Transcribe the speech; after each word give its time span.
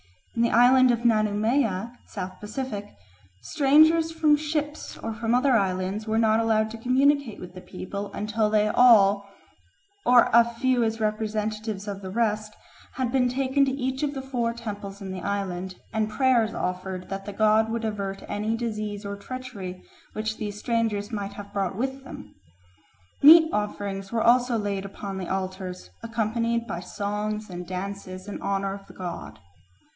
In 0.35 0.41
the 0.41 0.49
island 0.49 0.89
of 0.89 1.05
Nanumea 1.05 1.91
(South 2.07 2.39
Pacific) 2.39 2.87
strangers 3.41 4.11
from 4.11 4.35
ships 4.35 4.97
or 4.97 5.13
from 5.13 5.35
other 5.35 5.51
islands 5.51 6.07
were 6.07 6.17
not 6.17 6.39
allowed 6.39 6.71
to 6.71 6.77
communicate 6.79 7.39
with 7.39 7.53
the 7.53 7.61
people 7.61 8.11
until 8.13 8.49
they 8.49 8.67
all, 8.67 9.29
or 10.03 10.31
a 10.33 10.43
few 10.43 10.83
as 10.83 10.99
representatives 10.99 11.87
of 11.87 12.01
the 12.01 12.09
rest, 12.09 12.55
had 12.93 13.11
been 13.11 13.29
taken 13.29 13.63
to 13.65 13.71
each 13.73 14.01
of 14.01 14.15
the 14.15 14.21
four 14.23 14.53
temples 14.53 15.01
in 15.01 15.11
the 15.11 15.21
island, 15.21 15.75
and 15.93 16.09
prayers 16.09 16.53
offered 16.55 17.09
that 17.09 17.25
the 17.25 17.33
god 17.33 17.69
would 17.69 17.85
avert 17.85 18.23
any 18.27 18.55
disease 18.55 19.05
or 19.05 19.15
treachery 19.15 19.83
which 20.13 20.37
these 20.37 20.57
strangers 20.57 21.11
might 21.11 21.33
have 21.33 21.53
brought 21.53 21.75
with 21.75 22.03
them. 22.05 22.33
Meat 23.21 23.53
offerings 23.53 24.11
were 24.11 24.23
also 24.23 24.57
laid 24.57 24.85
upon 24.85 25.19
the 25.19 25.27
altars, 25.29 25.91
accompanied 26.01 26.65
by 26.65 26.79
songs 26.79 27.51
and 27.51 27.67
dances 27.67 28.27
in 28.27 28.41
honour 28.41 28.73
of 28.73 28.87
the 28.87 28.93
god. 28.95 29.37